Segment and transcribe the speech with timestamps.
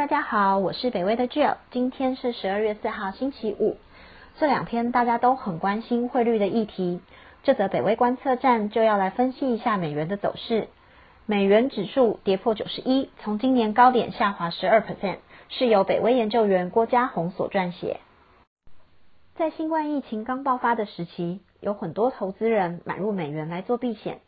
[0.00, 3.76] 大家好，我是北威的 Jill，今天是十二月四号星期五。
[4.38, 7.02] 这两天大家都很关心汇率的议题，
[7.42, 10.68] 这则北威观测站就要来分析一下美元的走势。
[11.26, 15.18] 美元指数跌破九十一，从今年高点下滑十二 percent，
[15.50, 18.00] 是由北威研究员郭家宏所撰写。
[19.34, 24.20] 在新冠疫情刚爆发的时期，有很多投资人买入美元来做避险。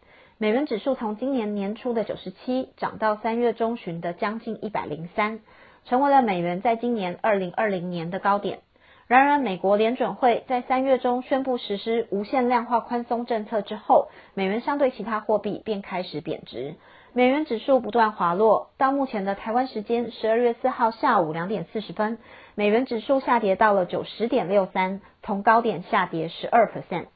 [0.42, 5.38] 美元指数从今年年初的九十七涨到三月中旬的将近一百零三，
[5.84, 8.58] 成为了美元在今年二零二零年的高点。
[9.06, 16.74] 然而，美国联准会在三月中宣布实施无限量化宽松政策之后，美元相对其他货币便开始贬值，
[17.12, 18.70] 美元指数不断滑落。
[18.78, 22.18] 到目前的台湾时间十二月四号下午两点四十分，
[22.56, 27.06] 美元指数下跌到了九十点六三，同高点下跌十二 percent。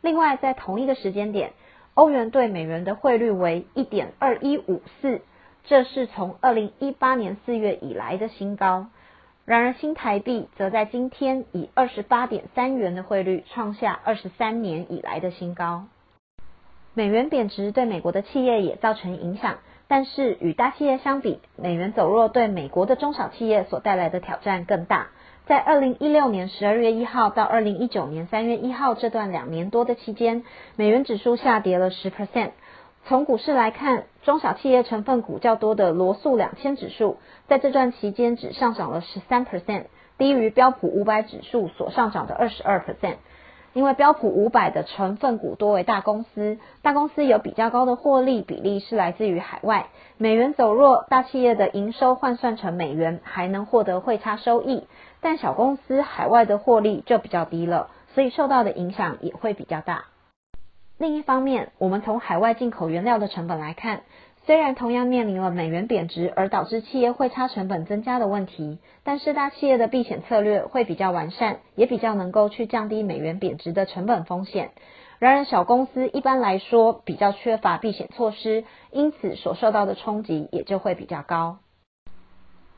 [0.00, 1.52] 另外，在同一个时间点，
[1.94, 5.22] 欧元对美元的汇率为一点二一五四，
[5.64, 8.86] 这是从二零一八年四月以来的新高。
[9.44, 15.84] 然而，新台币则在今天以二十八点三元的汇率创下二十三年以来的新高。
[16.94, 25.08] 美元贬值对美国的企业也造成影响，但是与大企业相比，美元走弱对美国的中小企业所带来的挑战更大。
[25.46, 30.42] 在二零一六年十二月一号到二零一九年三月一号这段两年多的期间，
[30.76, 32.52] 美元指数下跌了十 percent。
[33.06, 39.84] 从股市来看，中小企业成分股较多的罗素两千指数，在这段期间只上涨了十三 percent，
[40.16, 43.16] 低于标普五百指数所上涨的二十二 percent。
[43.74, 49.88] 因为标普五百的成分股多为大公司，大公司有比较高的获利比例是来自于海外。
[50.16, 54.84] 美元走弱，大企业的营收换算成美元还能获得汇差收益，
[55.20, 60.04] 但小公司海外的获利就比较低了，所以受到的影响也会比较大。
[60.96, 64.02] 另一方面，我们从海外进口原料的成本来看，
[64.46, 74.72] 虽然同样面临了美元贬值而导致企业汇差成本增加的问题，但是大企业的避险策略会比较完善，也比较能够去降低美元贬值的成本风险。
[75.18, 81.56] 然而，小公司一般来说比较缺乏避险措施，因此所受到的冲击也就会比较高。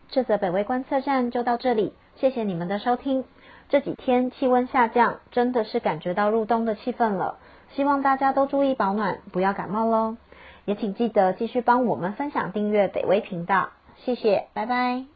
[0.08, 3.24] 这则北威观测站就到这里，谢谢你们的收听。
[3.68, 7.38] 这几天气温下降，真的是感觉到入冬的气氛了。
[7.74, 10.16] 希望大家都注意保暖，不要感冒喽。
[10.66, 13.70] 也请记得继续帮我们分享、订阅北威频道，
[14.04, 15.15] 谢谢，拜拜。